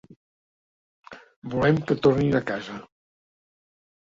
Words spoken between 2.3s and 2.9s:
a casa.